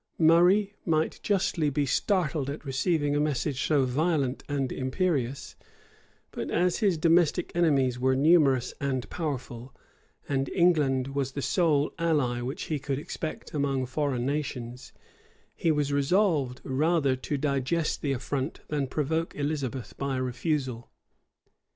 [0.17, 5.55] Murray might justly be startled at receiving a message so violent and imperious;
[6.31, 9.75] but as his domestic enemies were numerous and powerful,
[10.27, 14.91] and England was the sole ally which he could expect among foreign nations,
[15.55, 20.89] he was resolved rather to digest the affront, than provoke Elizabeth by a refusal.